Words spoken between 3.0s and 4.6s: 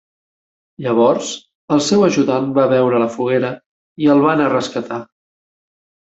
la foguera i el va anar a